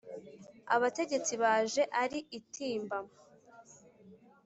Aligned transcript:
abategetsi 0.75 1.33
baje 1.41 1.83
ari 2.03 2.19
itimba 2.39 2.97